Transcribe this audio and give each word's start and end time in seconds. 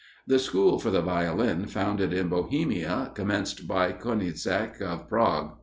The 0.25 0.39
school 0.39 0.79
for 0.79 0.89
the 0.89 1.03
Violin 1.03 1.67
founded 1.67 2.11
in 2.11 2.27
Bohemia, 2.27 3.11
commenced 3.13 3.67
by 3.67 3.91
Konieseck 3.91 4.81
of 4.81 5.07
Prague. 5.07 5.59